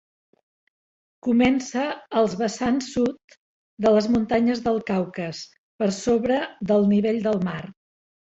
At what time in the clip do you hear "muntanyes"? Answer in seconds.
4.15-4.65